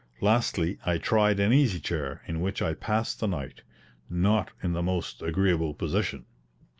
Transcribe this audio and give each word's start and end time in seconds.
Lastly, 0.19 0.79
I 0.83 0.97
tried 0.97 1.39
an 1.39 1.53
easy 1.53 1.79
chair, 1.79 2.23
in 2.25 2.41
which 2.41 2.59
I 2.59 2.73
passed 2.73 3.19
the 3.19 3.27
night, 3.27 3.61
not 4.09 4.49
in 4.63 4.73
the 4.73 4.81
most 4.81 5.21
agreeable 5.21 5.75
position. 5.75 6.25